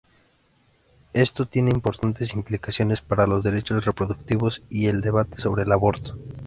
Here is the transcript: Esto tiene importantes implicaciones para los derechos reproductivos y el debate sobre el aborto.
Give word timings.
Esto 1.13 1.45
tiene 1.45 1.69
importantes 1.69 2.33
implicaciones 2.33 3.01
para 3.01 3.27
los 3.27 3.43
derechos 3.43 3.85
reproductivos 3.85 4.63
y 4.67 4.87
el 4.87 4.99
debate 5.01 5.39
sobre 5.39 5.61
el 5.61 5.71
aborto. 5.71 6.17